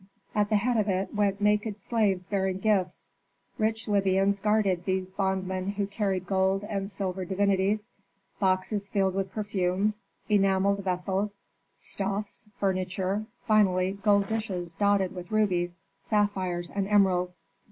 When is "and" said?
6.63-6.89, 16.71-16.87